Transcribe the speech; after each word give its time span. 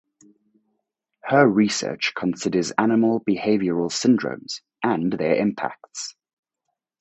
Her 1.25 1.47
research 1.47 2.13
considers 2.15 2.71
animal 2.71 3.19
behavioural 3.19 3.91
syndromes 3.91 4.61
and 4.81 5.13
their 5.13 5.35
impacts. 5.35 6.15